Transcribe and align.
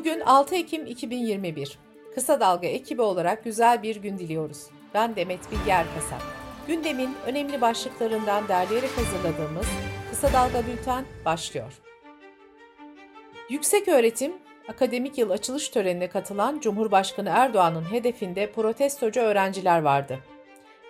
Bugün 0.00 0.20
6 0.20 0.54
Ekim 0.54 0.86
2021. 0.86 1.78
Kısa 2.14 2.40
Dalga 2.40 2.66
ekibi 2.66 3.02
olarak 3.02 3.44
güzel 3.44 3.82
bir 3.82 3.96
gün 3.96 4.18
diliyoruz. 4.18 4.66
Ben 4.94 5.16
Demet 5.16 5.52
Bilge 5.52 5.70
Erkasap. 5.70 6.22
Gündemin 6.66 7.10
önemli 7.26 7.60
başlıklarından 7.60 8.48
derleyerek 8.48 8.90
hazırladığımız 8.90 9.66
Kısa 10.10 10.32
Dalga 10.32 10.66
Bülten 10.66 11.04
başlıyor. 11.24 11.80
Yüksek 13.50 13.88
Öğretim, 13.88 14.32
akademik 14.68 15.18
yıl 15.18 15.30
açılış 15.30 15.68
törenine 15.68 16.08
katılan 16.08 16.60
Cumhurbaşkanı 16.60 17.28
Erdoğan'ın 17.28 17.92
hedefinde 17.92 18.52
protestocu 18.52 19.20
öğrenciler 19.20 19.82
vardı. 19.82 20.18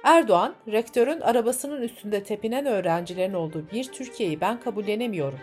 Erdoğan, 0.04 0.54
rektörün 0.68 1.20
arabasının 1.20 1.82
üstünde 1.82 2.22
tepinen 2.22 2.66
öğrencilerin 2.66 3.34
olduğu 3.34 3.70
bir 3.72 3.84
Türkiye'yi 3.84 4.40
ben 4.40 4.60
kabullenemiyorum. 4.60 5.38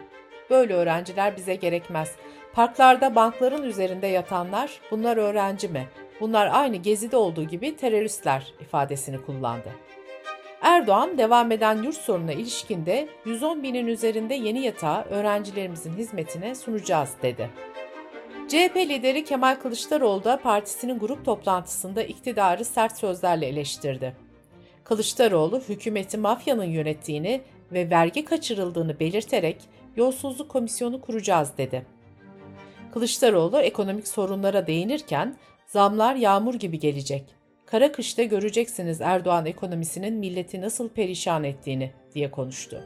Böyle 0.49 0.73
öğrenciler 0.73 1.37
bize 1.37 1.55
gerekmez. 1.55 2.11
Parklarda 2.57 3.15
bankların 3.15 3.63
üzerinde 3.63 4.07
yatanlar, 4.07 4.71
bunlar 4.91 5.17
öğrenci 5.17 5.67
mi? 5.67 5.87
Bunlar 6.21 6.49
aynı 6.53 6.75
Gezi'de 6.75 7.17
olduğu 7.17 7.43
gibi 7.43 7.75
teröristler 7.75 8.53
ifadesini 8.61 9.21
kullandı. 9.21 9.69
Erdoğan 10.61 11.17
devam 11.17 11.51
eden 11.51 11.83
yurt 11.83 11.95
sorununa 11.95 12.31
ilişkinde 12.31 13.07
110 13.25 13.63
binin 13.63 13.87
üzerinde 13.87 14.33
yeni 14.33 14.59
yatağı 14.59 15.03
öğrencilerimizin 15.03 15.93
hizmetine 15.93 16.55
sunacağız 16.55 17.09
dedi. 17.21 17.49
CHP 18.47 18.75
lideri 18.75 19.23
Kemal 19.25 19.55
Kılıçdaroğlu 19.55 20.23
da 20.23 20.37
partisinin 20.37 20.99
grup 20.99 21.25
toplantısında 21.25 22.03
iktidarı 22.03 22.65
sert 22.65 22.97
sözlerle 22.97 23.45
eleştirdi. 23.45 24.15
Kılıçdaroğlu 24.83 25.59
hükümeti 25.69 26.17
mafyanın 26.17 26.69
yönettiğini 26.69 27.41
ve 27.71 27.89
vergi 27.89 28.25
kaçırıldığını 28.25 28.99
belirterek 28.99 29.57
yolsuzluk 29.95 30.49
komisyonu 30.49 31.01
kuracağız 31.01 31.57
dedi. 31.57 31.96
Kılıçdaroğlu 32.97 33.59
ekonomik 33.59 34.07
sorunlara 34.07 34.67
değinirken 34.67 35.35
zamlar 35.65 36.15
yağmur 36.15 36.53
gibi 36.53 36.79
gelecek. 36.79 37.35
Kara 37.65 37.91
kışta 37.91 38.23
göreceksiniz 38.23 39.01
Erdoğan 39.01 39.45
ekonomisinin 39.45 40.13
milleti 40.13 40.61
nasıl 40.61 40.89
perişan 40.89 41.43
ettiğini 41.43 41.91
diye 42.13 42.31
konuştu. 42.31 42.83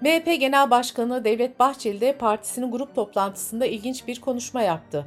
MHP 0.00 0.40
Genel 0.40 0.70
Başkanı 0.70 1.24
Devlet 1.24 1.58
Bahçeli 1.58 2.00
de 2.00 2.12
partisinin 2.12 2.70
grup 2.70 2.94
toplantısında 2.94 3.66
ilginç 3.66 4.06
bir 4.06 4.20
konuşma 4.20 4.62
yaptı. 4.62 5.06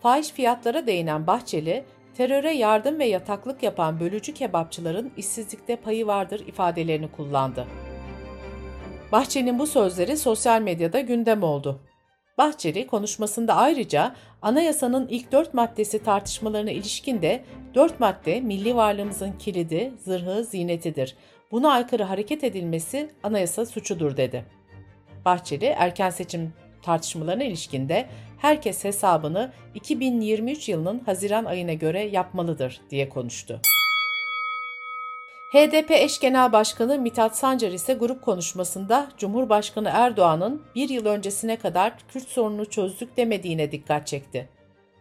Fahiş 0.00 0.28
fiyatlara 0.28 0.86
değinen 0.86 1.26
Bahçeli, 1.26 1.84
teröre 2.16 2.52
yardım 2.52 2.98
ve 2.98 3.04
yataklık 3.04 3.62
yapan 3.62 4.00
bölücü 4.00 4.34
kebapçıların 4.34 5.12
işsizlikte 5.16 5.76
payı 5.76 6.06
vardır 6.06 6.46
ifadelerini 6.46 7.10
kullandı. 7.10 7.66
Bahçeli'nin 9.12 9.58
bu 9.58 9.66
sözleri 9.66 10.16
sosyal 10.16 10.60
medyada 10.60 11.00
gündem 11.00 11.42
oldu. 11.42 11.80
Bahçeli 12.38 12.86
konuşmasında 12.86 13.54
ayrıca 13.54 14.14
anayasanın 14.42 15.08
ilk 15.08 15.32
dört 15.32 15.54
maddesi 15.54 16.02
tartışmalarına 16.02 16.70
ilişkin 16.70 17.22
de 17.22 17.44
dört 17.74 18.00
madde 18.00 18.40
milli 18.40 18.76
varlığımızın 18.76 19.32
kilidi, 19.32 19.92
zırhı, 20.04 20.44
ziynetidir. 20.44 21.16
Buna 21.50 21.72
aykırı 21.72 22.02
hareket 22.02 22.44
edilmesi 22.44 23.10
anayasa 23.22 23.66
suçudur 23.66 24.16
dedi. 24.16 24.44
Bahçeli 25.24 25.64
erken 25.64 26.10
seçim 26.10 26.52
tartışmalarına 26.82 27.44
ilişkinde 27.44 28.06
herkes 28.38 28.84
hesabını 28.84 29.52
2023 29.74 30.68
yılının 30.68 30.98
Haziran 30.98 31.44
ayına 31.44 31.72
göre 31.72 32.02
yapmalıdır 32.02 32.80
diye 32.90 33.08
konuştu. 33.08 33.60
HDP 35.54 35.90
eş 35.90 36.20
genel 36.20 36.52
başkanı 36.52 36.98
Mithat 36.98 37.36
Sancar 37.36 37.72
ise 37.72 37.94
grup 37.94 38.22
konuşmasında 38.22 39.08
Cumhurbaşkanı 39.18 39.90
Erdoğan'ın 39.92 40.62
bir 40.74 40.88
yıl 40.88 41.06
öncesine 41.06 41.56
kadar 41.56 41.92
Kürt 42.08 42.28
sorununu 42.28 42.70
çözdük 42.70 43.16
demediğine 43.16 43.72
dikkat 43.72 44.06
çekti. 44.06 44.48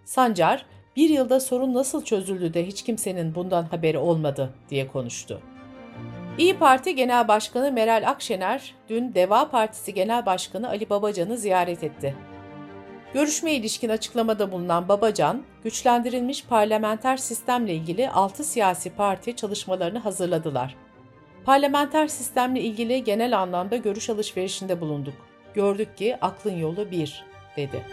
Sancar, 0.06 0.66
bir 0.96 1.10
yılda 1.10 1.40
sorun 1.40 1.74
nasıl 1.74 2.04
çözüldü 2.04 2.54
de 2.54 2.68
hiç 2.68 2.84
kimsenin 2.84 3.36
bundan 3.36 3.64
haberi 3.64 3.98
olmadı 3.98 4.54
diye 4.70 4.88
konuştu. 4.88 5.42
İyi 6.38 6.58
Parti 6.58 6.96
Genel 6.96 7.28
Başkanı 7.28 7.72
Meral 7.72 8.04
Akşener 8.08 8.76
dün 8.90 9.14
Deva 9.14 9.50
Partisi 9.50 9.94
Genel 9.94 10.26
Başkanı 10.26 10.70
Ali 10.70 10.90
Babacan'ı 10.90 11.38
ziyaret 11.38 11.84
etti. 11.84 12.16
Görüşme 13.14 13.54
ilişkin 13.54 13.90
açıklamada 13.90 14.52
bulunan 14.52 14.88
Babacan, 14.88 15.44
güçlendirilmiş 15.64 16.46
parlamenter 16.46 17.18
sistemle 17.18 17.74
ilgili 17.74 18.10
6 18.10 18.44
siyasi 18.44 18.90
parti 18.90 19.36
çalışmalarını 19.36 20.00
hazırladılar. 20.00 20.76
Parlamenter 21.46 22.08
sistemle 22.08 22.62
ilgili 22.62 23.04
genel 23.04 23.40
anlamda 23.40 23.78
görüş 23.78 24.10
alışverişinde 24.10 24.82
bulunduk. 24.82 25.14
Gördük 25.54 25.98
ki 25.98 26.18
aklın 26.22 26.58
yolu 26.58 26.92
bir, 26.92 27.26
dedi. 27.58 27.84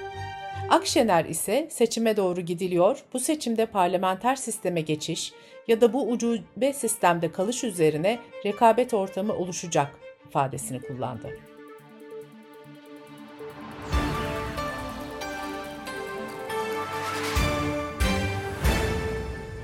Akşener 0.71 1.25
ise 1.25 1.69
seçime 1.71 2.17
doğru 2.17 2.41
gidiliyor, 2.41 3.05
bu 3.13 3.21
seçimde 3.21 3.67
parlamenter 3.67 4.37
sisteme 4.37 4.81
geçiş 4.81 5.33
ya 5.69 5.81
da 5.81 5.93
bu 5.93 6.09
ucube 6.11 6.73
sistemde 6.73 7.33
kalış 7.33 7.65
üzerine 7.65 8.19
rekabet 8.47 8.95
ortamı 8.95 9.33
oluşacak 9.33 9.91
ifadesini 10.29 10.81
kullandı. 10.83 11.29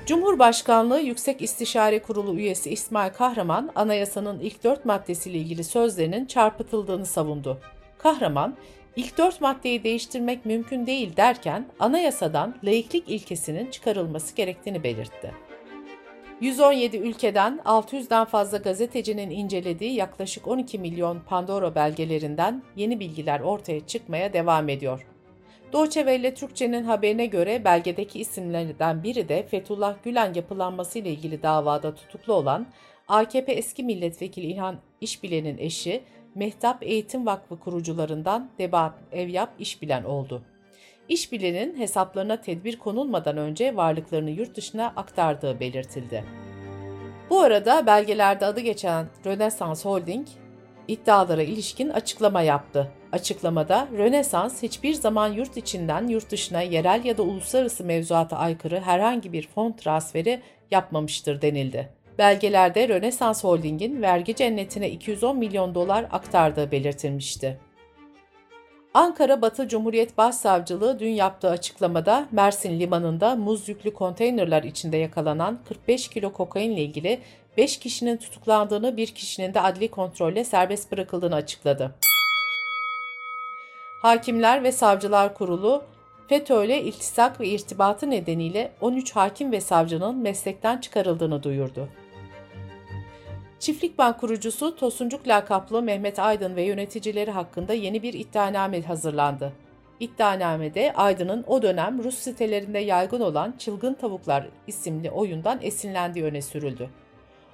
Cumhurbaşkanlığı 0.06 1.00
Yüksek 1.00 1.42
İstişare 1.42 2.02
Kurulu 2.02 2.34
üyesi 2.34 2.70
İsmail 2.70 3.12
Kahraman, 3.12 3.70
anayasanın 3.74 4.40
ilk 4.40 4.64
dört 4.64 4.84
maddesiyle 4.84 5.38
ilgili 5.38 5.64
sözlerinin 5.64 6.26
çarpıtıldığını 6.26 7.06
savundu. 7.06 7.60
Kahraman, 7.98 8.56
ilk 8.96 9.18
dört 9.18 9.40
maddeyi 9.40 9.84
değiştirmek 9.84 10.46
mümkün 10.46 10.86
değil 10.86 11.16
derken 11.16 11.66
anayasadan 11.78 12.54
laiklik 12.64 13.08
ilkesinin 13.08 13.70
çıkarılması 13.70 14.36
gerektiğini 14.36 14.84
belirtti. 14.84 15.34
117 16.40 16.96
ülkeden 16.96 17.60
600'den 17.64 18.24
fazla 18.24 18.58
gazetecinin 18.58 19.30
incelediği 19.30 19.94
yaklaşık 19.94 20.48
12 20.48 20.78
milyon 20.78 21.20
Pandora 21.20 21.74
belgelerinden 21.74 22.62
yeni 22.76 23.00
bilgiler 23.00 23.40
ortaya 23.40 23.86
çıkmaya 23.86 24.32
devam 24.32 24.68
ediyor. 24.68 25.06
Doğçe 25.72 26.00
Welle 26.00 26.34
Türkçe'nin 26.34 26.84
haberine 26.84 27.26
göre 27.26 27.64
belgedeki 27.64 28.20
isimlerden 28.20 29.02
biri 29.02 29.28
de 29.28 29.46
Fethullah 29.46 29.96
Gülen 30.04 30.34
yapılanması 30.34 30.98
ile 30.98 31.10
ilgili 31.10 31.42
davada 31.42 31.94
tutuklu 31.94 32.32
olan 32.32 32.66
AKP 33.08 33.52
eski 33.52 33.84
milletvekili 33.84 34.46
İlhan 34.46 34.76
İşbilen'in 35.00 35.58
eşi 35.58 36.02
Mehtap 36.34 36.82
Eğitim 36.82 37.26
Vakfı 37.26 37.60
kurucularından 37.60 38.50
Debat 38.58 38.94
Evyap 39.12 39.50
İşbilen 39.58 40.04
oldu. 40.04 40.42
İşbilen'in 41.08 41.78
hesaplarına 41.78 42.40
tedbir 42.40 42.78
konulmadan 42.78 43.36
önce 43.36 43.76
varlıklarını 43.76 44.30
yurt 44.30 44.56
dışına 44.56 44.92
aktardığı 44.96 45.60
belirtildi. 45.60 46.24
Bu 47.30 47.40
arada 47.40 47.86
belgelerde 47.86 48.46
adı 48.46 48.60
geçen 48.60 49.06
Rönesans 49.26 49.84
Holding 49.84 50.26
iddialara 50.88 51.42
ilişkin 51.42 51.88
açıklama 51.88 52.42
yaptı. 52.42 52.92
Açıklamada 53.16 53.88
Rönesans 53.98 54.62
hiçbir 54.62 54.94
zaman 54.94 55.32
yurt 55.32 55.56
içinden 55.56 56.08
yurt 56.08 56.30
dışına 56.30 56.62
yerel 56.62 57.04
ya 57.04 57.18
da 57.18 57.22
uluslararası 57.22 57.84
mevzuata 57.84 58.36
aykırı 58.36 58.80
herhangi 58.80 59.32
bir 59.32 59.48
fon 59.48 59.72
transferi 59.72 60.42
yapmamıştır 60.70 61.42
denildi. 61.42 61.88
Belgelerde 62.18 62.88
Rönesans 62.88 63.44
Holding'in 63.44 64.02
vergi 64.02 64.34
cennetine 64.34 64.90
210 64.90 65.38
milyon 65.38 65.74
dolar 65.74 66.06
aktardığı 66.12 66.70
belirtilmişti. 66.70 67.58
Ankara 68.94 69.42
Batı 69.42 69.68
Cumhuriyet 69.68 70.18
Başsavcılığı 70.18 70.98
dün 70.98 71.10
yaptığı 71.10 71.50
açıklamada 71.50 72.28
Mersin 72.32 72.80
limanında 72.80 73.36
muz 73.36 73.68
yüklü 73.68 73.94
konteynerler 73.94 74.62
içinde 74.62 74.96
yakalanan 74.96 75.58
45 75.68 76.08
kilo 76.08 76.32
kokain 76.32 76.70
ile 76.70 76.82
ilgili 76.82 77.20
5 77.56 77.78
kişinin 77.78 78.16
tutuklandığını, 78.16 78.96
bir 78.96 79.06
kişinin 79.06 79.54
de 79.54 79.60
adli 79.60 79.90
kontrolle 79.90 80.44
serbest 80.44 80.92
bırakıldığını 80.92 81.34
açıkladı. 81.34 81.94
Hakimler 84.02 84.62
ve 84.62 84.72
Savcılar 84.72 85.34
Kurulu 85.34 85.84
FETÖ'yle 86.28 86.82
iltisak 86.82 87.40
ve 87.40 87.48
irtibatı 87.48 88.10
nedeniyle 88.10 88.72
13 88.80 89.16
hakim 89.16 89.52
ve 89.52 89.60
savcının 89.60 90.16
meslekten 90.16 90.78
çıkarıldığını 90.78 91.42
duyurdu. 91.42 91.88
Çiftlikbank 93.58 94.20
kurucusu 94.20 94.76
Tosuncuk 94.76 95.28
lakaplı 95.28 95.82
Mehmet 95.82 96.18
Aydın 96.18 96.56
ve 96.56 96.62
yöneticileri 96.62 97.30
hakkında 97.30 97.72
yeni 97.72 98.02
bir 98.02 98.14
iddianame 98.14 98.82
hazırlandı. 98.82 99.52
İddianamede 100.00 100.92
Aydın'ın 100.92 101.44
o 101.46 101.62
dönem 101.62 102.04
Rus 102.04 102.18
sitelerinde 102.18 102.78
yaygın 102.78 103.20
olan 103.20 103.54
Çılgın 103.58 103.94
Tavuklar 103.94 104.48
isimli 104.66 105.10
oyundan 105.10 105.58
esinlendiği 105.62 106.24
öne 106.24 106.42
sürüldü. 106.42 106.90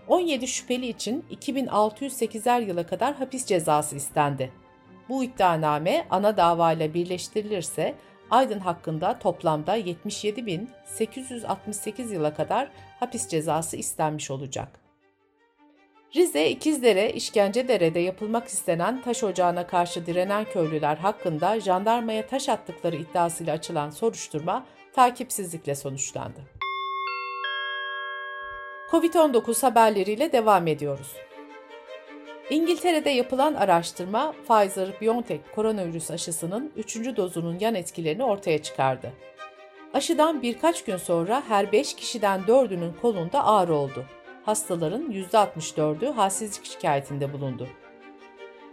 17 0.09 0.49
şüpheli 0.49 0.87
için 0.87 1.25
2608'er 1.31 2.67
yıla 2.67 2.87
kadar 2.87 3.15
hapis 3.15 3.47
cezası 3.47 3.97
istendi. 3.97 4.62
Bu 5.09 5.25
iddianame 5.25 6.07
ana 6.11 6.37
davayla 6.37 6.95
birleştirilirse 6.95 7.95
Aydın 8.33 8.59
hakkında 8.59 9.19
toplamda 9.19 9.79
77.868 9.79 12.13
yıla 12.13 12.35
kadar 12.35 12.71
hapis 13.01 13.29
cezası 13.29 13.77
istenmiş 13.77 14.31
olacak. 14.31 14.69
Rize 16.17 16.49
İkizdere 16.49 17.13
İşkencedere'de 17.13 18.01
yapılmak 18.01 18.49
istenen 18.49 19.03
taş 19.03 19.25
ocağına 19.25 19.67
karşı 19.67 20.07
direnen 20.07 20.45
köylüler 20.45 20.97
hakkında 20.97 21.61
jandarmaya 21.61 22.27
taş 22.27 22.49
attıkları 22.49 22.97
iddiasıyla 22.97 23.55
açılan 23.55 23.91
soruşturma 23.91 24.67
takipsizlikle 24.93 25.75
sonuçlandı. 25.75 26.41
Covid-19 28.91 29.63
haberleriyle 29.63 30.33
devam 30.33 30.67
ediyoruz. 30.67 31.17
İngiltere'de 32.50 33.11
yapılan 33.11 33.55
araştırma 33.55 34.35
Pfizer-BioNTech 34.49 35.41
koronavirüs 35.55 36.11
aşısının 36.11 36.73
3. 36.77 37.17
dozunun 37.17 37.59
yan 37.59 37.75
etkilerini 37.75 38.25
ortaya 38.25 38.62
çıkardı. 38.62 39.12
Aşıdan 39.94 40.43
birkaç 40.43 40.85
gün 40.85 40.97
sonra 40.97 41.43
her 41.49 41.73
5 41.73 41.94
kişiden 41.94 42.41
4'ünün 42.41 42.93
kolunda 43.03 43.47
ağrı 43.47 43.75
oldu. 43.75 44.05
Hastaların 44.44 45.12
%64'ü 45.12 46.12
halsizlik 46.12 46.65
şikayetinde 46.65 47.33
bulundu. 47.33 47.69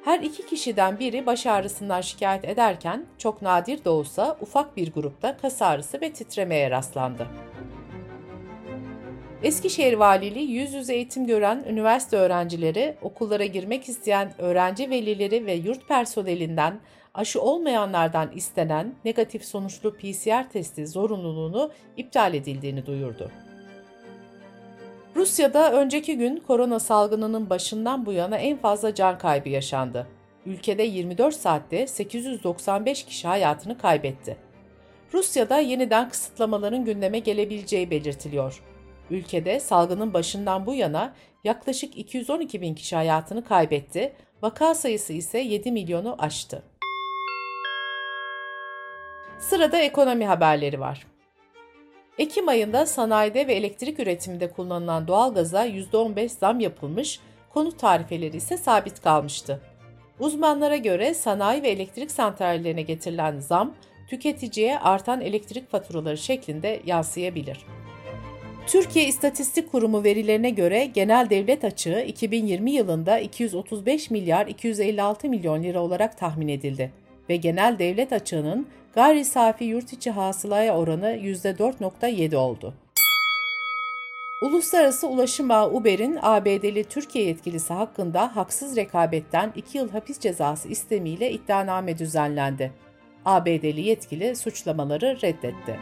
Her 0.05 0.19
iki 0.19 0.45
kişiden 0.45 0.99
biri 0.99 1.25
baş 1.25 1.45
ağrısından 1.45 2.01
şikayet 2.01 2.45
ederken 2.45 3.05
çok 3.17 3.41
nadir 3.41 3.83
de 3.83 3.89
olsa 3.89 4.37
ufak 4.41 4.77
bir 4.77 4.93
grupta 4.93 5.37
kas 5.37 5.61
ağrısı 5.61 6.01
ve 6.01 6.13
titremeye 6.13 6.71
rastlandı. 6.71 7.27
Eskişehir 9.43 9.93
Valiliği 9.93 10.51
yüz 10.51 10.73
yüze 10.73 10.93
eğitim 10.93 11.27
gören 11.27 11.65
üniversite 11.69 12.17
öğrencileri, 12.17 12.95
okullara 13.01 13.45
girmek 13.45 13.89
isteyen 13.89 14.33
öğrenci 14.37 14.89
velileri 14.89 15.45
ve 15.45 15.53
yurt 15.53 15.87
personelinden 15.87 16.79
aşı 17.13 17.41
olmayanlardan 17.41 18.31
istenen 18.35 18.93
negatif 19.05 19.45
sonuçlu 19.45 19.93
PCR 19.93 20.49
testi 20.49 20.87
zorunluluğunu 20.87 21.71
iptal 21.97 22.33
edildiğini 22.33 22.85
duyurdu. 22.85 23.31
Rusya'da 25.15 25.73
önceki 25.73 26.17
gün 26.17 26.37
korona 26.47 26.79
salgınının 26.79 27.49
başından 27.49 28.05
bu 28.05 28.11
yana 28.11 28.37
en 28.37 28.57
fazla 28.57 28.95
can 28.95 29.17
kaybı 29.17 29.49
yaşandı. 29.49 30.07
Ülkede 30.45 30.83
24 30.83 31.35
saatte 31.35 31.87
895 31.87 33.03
kişi 33.03 33.27
hayatını 33.27 33.77
kaybetti. 33.77 34.37
Rusya'da 35.13 35.59
yeniden 35.59 36.09
kısıtlamaların 36.09 36.85
gündeme 36.85 37.19
gelebileceği 37.19 37.91
belirtiliyor. 37.91 38.61
Ülkede 39.09 39.59
salgının 39.59 40.13
başından 40.13 40.65
bu 40.65 40.73
yana 40.73 41.13
yaklaşık 41.43 41.97
212 41.97 42.61
bin 42.61 42.75
kişi 42.75 42.95
hayatını 42.95 43.45
kaybetti, 43.45 44.13
vaka 44.41 44.75
sayısı 44.75 45.13
ise 45.13 45.39
7 45.39 45.71
milyonu 45.71 46.15
aştı. 46.19 46.63
Sırada 49.39 49.77
ekonomi 49.77 50.25
haberleri 50.25 50.79
var. 50.79 51.07
Ekim 52.17 52.47
ayında 52.47 52.85
sanayide 52.85 53.47
ve 53.47 53.53
elektrik 53.53 53.99
üretiminde 53.99 54.51
kullanılan 54.51 55.07
doğalgaza 55.07 55.65
%15 55.67 56.29
zam 56.29 56.59
yapılmış, 56.59 57.19
konut 57.53 57.79
tarifeleri 57.79 58.37
ise 58.37 58.57
sabit 58.57 59.01
kalmıştı. 59.01 59.61
Uzmanlara 60.19 60.75
göre 60.75 61.13
sanayi 61.13 61.63
ve 61.63 61.69
elektrik 61.69 62.11
santrallerine 62.11 62.81
getirilen 62.81 63.39
zam, 63.39 63.75
tüketiciye 64.09 64.79
artan 64.79 65.21
elektrik 65.21 65.71
faturaları 65.71 66.17
şeklinde 66.17 66.81
yansıyabilir. 66.85 67.65
Türkiye 68.69 69.07
İstatistik 69.07 69.71
Kurumu 69.71 70.03
verilerine 70.03 70.49
göre 70.49 70.85
genel 70.85 71.29
devlet 71.29 71.63
açığı 71.63 72.03
2020 72.07 72.71
yılında 72.71 73.19
235 73.19 74.11
milyar 74.11 74.47
256 74.47 75.29
milyon 75.29 75.63
lira 75.63 75.79
olarak 75.79 76.17
tahmin 76.17 76.47
edildi 76.47 76.91
ve 77.29 77.35
genel 77.35 77.79
devlet 77.79 78.13
açığının 78.13 78.67
gayri 78.95 79.25
safi 79.25 79.63
yurt 79.63 79.93
içi 79.93 80.11
hasılaya 80.11 80.77
oranı 80.77 81.05
%4.7 81.05 82.35
oldu. 82.35 82.73
Uluslararası 84.41 85.07
Ulaşım 85.07 85.51
Ağı 85.51 85.71
Uber'in 85.71 86.17
ABD'li 86.21 86.83
Türkiye 86.83 87.25
yetkilisi 87.25 87.73
hakkında 87.73 88.35
haksız 88.35 88.75
rekabetten 88.75 89.53
2 89.55 89.77
yıl 89.77 89.89
hapis 89.89 90.19
cezası 90.19 90.67
istemiyle 90.67 91.31
iddianame 91.31 91.97
düzenlendi. 91.97 92.71
ABD'li 93.25 93.81
yetkili 93.81 94.35
suçlamaları 94.35 95.17
reddetti. 95.21 95.79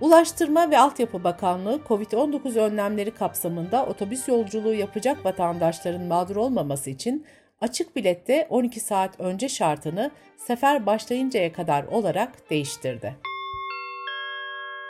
Ulaştırma 0.00 0.70
ve 0.70 0.78
Altyapı 0.78 1.24
Bakanlığı 1.24 1.80
COVID-19 1.88 2.60
önlemleri 2.60 3.10
kapsamında 3.10 3.86
otobüs 3.86 4.28
yolculuğu 4.28 4.74
yapacak 4.74 5.24
vatandaşların 5.24 6.02
mağdur 6.02 6.36
olmaması 6.36 6.90
için 6.90 7.26
açık 7.60 7.96
bilette 7.96 8.46
12 8.50 8.80
saat 8.80 9.20
önce 9.20 9.48
şartını 9.48 10.10
sefer 10.36 10.86
başlayıncaya 10.86 11.52
kadar 11.52 11.84
olarak 11.84 12.50
değiştirdi. 12.50 13.16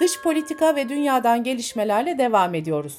Dış 0.01 0.23
politika 0.23 0.77
ve 0.77 0.89
dünyadan 0.89 1.45
gelişmelerle 1.45 2.19
devam 2.19 2.55
ediyoruz. 2.55 2.99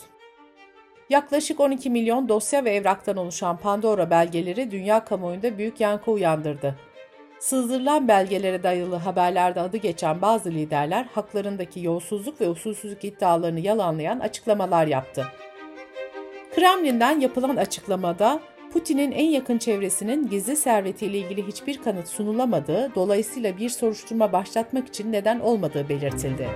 Yaklaşık 1.10 1.60
12 1.60 1.90
milyon 1.90 2.30
dosya 2.30 2.66
ve 2.66 2.72
evraktan 2.72 3.18
oluşan 3.18 3.58
Pandora 3.58 4.10
belgeleri 4.10 4.72
dünya 4.72 5.06
kamuoyunda 5.06 5.58
büyük 5.58 5.80
yankı 5.80 6.12
uyandırdı. 6.12 6.76
Sızdırılan 7.39 8.07
belgelere 8.07 8.63
dayalı 8.63 8.95
haberlerde 8.95 9.62
adı 9.62 9.77
geçen 9.77 10.21
bazı 10.21 10.51
liderler 10.51 11.06
haklarındaki 11.13 11.80
yolsuzluk 11.80 12.41
ve 12.41 12.50
usulsüzlük 12.50 13.03
iddialarını 13.03 13.59
yalanlayan 13.59 14.19
açıklamalar 14.19 14.88
yaptı. 14.88 15.25
Kremlin'den 16.56 17.19
yapılan 17.19 17.56
açıklamada 17.56 18.39
Putin'in 18.74 19.12
en 19.12 19.25
yakın 19.25 19.57
çevresinin 19.57 20.30
gizli 20.30 20.56
servetiyle 20.56 21.18
ilgili 21.18 21.47
hiçbir 21.47 21.77
kanıt 21.77 22.07
sunulamadığı, 22.07 22.91
dolayısıyla 22.95 23.57
bir 23.57 23.69
soruşturma 23.69 24.33
başlatmak 24.33 24.88
için 24.88 25.12
neden 25.12 25.39
olmadığı 25.39 25.89
belirtildi. 25.89 26.50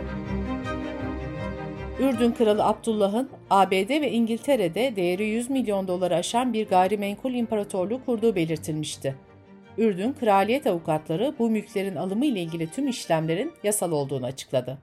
Ürdün 1.99 2.31
Kralı 2.31 2.65
Abdullah'ın 2.65 3.29
ABD 3.49 3.89
ve 3.89 4.11
İngiltere'de 4.11 4.95
değeri 4.95 5.25
100 5.25 5.49
milyon 5.49 5.87
doları 5.87 6.15
aşan 6.15 6.53
bir 6.53 6.69
gayrimenkul 6.69 7.33
imparatorluğu 7.33 8.05
kurduğu 8.05 8.35
belirtilmişti. 8.35 9.15
Ürdün 9.77 10.13
Kraliyet 10.13 10.67
Avukatları 10.67 11.33
bu 11.39 11.49
mülklerin 11.49 11.95
alımı 11.95 12.25
ile 12.25 12.41
ilgili 12.41 12.71
tüm 12.71 12.87
işlemlerin 12.87 13.51
yasal 13.63 13.91
olduğunu 13.91 14.25
açıkladı. 14.25 14.77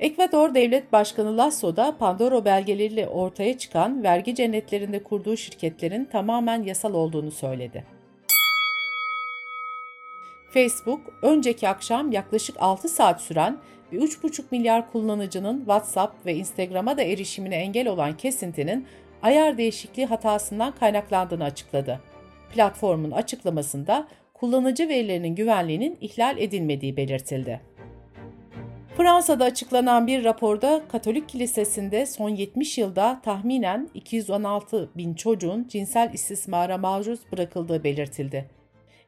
Ekvador 0.00 0.54
Devlet 0.54 0.92
Başkanı 0.92 1.36
Lasso 1.36 1.76
da 1.76 1.96
Pandora 1.98 2.44
belgeleriyle 2.44 3.08
ortaya 3.08 3.58
çıkan 3.58 4.02
vergi 4.02 4.34
cennetlerinde 4.34 5.02
kurduğu 5.02 5.36
şirketlerin 5.36 6.04
tamamen 6.04 6.62
yasal 6.62 6.94
olduğunu 6.94 7.30
söyledi. 7.30 7.84
Facebook, 10.50 11.00
önceki 11.22 11.68
akşam 11.68 12.12
yaklaşık 12.12 12.56
6 12.58 12.88
saat 12.88 13.20
süren 13.20 13.58
ve 13.92 13.96
3,5 13.96 14.42
milyar 14.50 14.92
kullanıcının 14.92 15.58
WhatsApp 15.58 16.26
ve 16.26 16.34
Instagram'a 16.34 16.96
da 16.96 17.02
erişimine 17.02 17.56
engel 17.56 17.88
olan 17.88 18.16
kesintinin 18.16 18.86
ayar 19.22 19.58
değişikliği 19.58 20.06
hatasından 20.06 20.74
kaynaklandığını 20.74 21.44
açıkladı. 21.44 22.00
Platformun 22.54 23.10
açıklamasında 23.10 24.08
kullanıcı 24.34 24.88
verilerinin 24.88 25.34
güvenliğinin 25.34 25.98
ihlal 26.00 26.38
edilmediği 26.38 26.96
belirtildi. 26.96 27.60
Fransa'da 28.96 29.44
açıklanan 29.44 30.06
bir 30.06 30.24
raporda 30.24 30.82
Katolik 30.88 31.28
Kilisesi'nde 31.28 32.06
son 32.06 32.28
70 32.28 32.78
yılda 32.78 33.20
tahminen 33.24 33.88
216 33.94 34.90
bin 34.96 35.14
çocuğun 35.14 35.66
cinsel 35.68 36.10
istismara 36.14 36.78
maruz 36.78 37.20
bırakıldığı 37.32 37.84
belirtildi. 37.84 38.50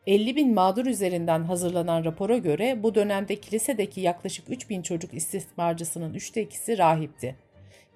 50 0.06 0.36
bin 0.36 0.54
mağdur 0.54 0.86
üzerinden 0.86 1.44
hazırlanan 1.44 2.04
rapora 2.04 2.38
göre 2.38 2.82
bu 2.82 2.94
dönemde 2.94 3.36
kilisedeki 3.36 4.00
yaklaşık 4.00 4.50
3 4.50 4.70
bin 4.70 4.82
çocuk 4.82 5.14
istismarcısının 5.14 6.14
üçte 6.14 6.42
ikisi 6.42 6.78
rahipti. 6.78 7.36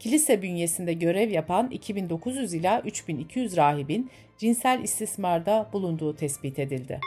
Kilise 0.02 0.42
bünyesinde 0.42 0.92
görev 0.92 1.30
yapan 1.30 1.70
2900 1.70 2.54
ila 2.54 2.80
3200 2.80 3.56
rahibin 3.56 4.10
cinsel 4.38 4.82
istismarda 4.82 5.68
bulunduğu 5.72 6.16
tespit 6.16 6.58
edildi. 6.58 7.00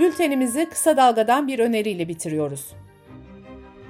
Bültenimizi 0.00 0.68
kısa 0.68 0.96
dalgadan 0.96 1.48
bir 1.48 1.58
öneriyle 1.58 2.08
bitiriyoruz. 2.08 2.74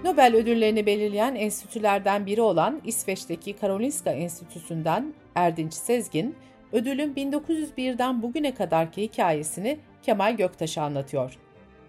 Nobel 0.05 0.35
ödüllerini 0.35 0.87
belirleyen 0.87 1.35
enstitülerden 1.35 2.27
biri 2.27 2.41
olan 2.41 2.81
İsveç'teki 2.85 3.53
Karolinska 3.53 4.11
Enstitüsü'nden 4.11 5.15
Erdinç 5.35 5.75
Sezgin, 5.75 6.35
ödülün 6.73 7.15
1901'den 7.15 8.23
bugüne 8.23 8.55
kadarki 8.55 9.03
hikayesini 9.03 9.79
Kemal 10.03 10.37
Göktaş'a 10.37 10.83
anlatıyor. 10.83 11.39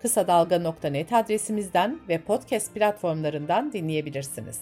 Kısa 0.01 0.27
Dalga.net 0.27 1.13
adresimizden 1.13 1.99
ve 2.09 2.17
podcast 2.21 2.73
platformlarından 2.73 3.73
dinleyebilirsiniz. 3.73 4.61